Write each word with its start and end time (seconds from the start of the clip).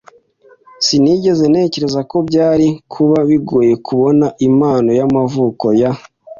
Sinigeze 0.85 1.43
ntekereza 1.51 1.99
ko 2.11 2.17
byari 2.27 2.67
kuba 2.93 3.17
bigoye 3.29 3.73
kubona 3.85 4.25
impano 4.47 4.89
y'amavuko 4.99 5.65
ya. 5.81 5.91